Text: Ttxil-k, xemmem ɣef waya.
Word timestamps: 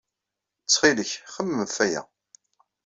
Ttxil-k, 0.61 1.11
xemmem 1.33 1.59
ɣef 1.63 1.75
waya. 1.79 2.01